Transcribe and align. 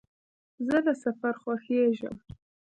زه 0.67 0.77
له 0.85 0.93
سفر 1.03 1.33
خوښېږم. 1.41 2.15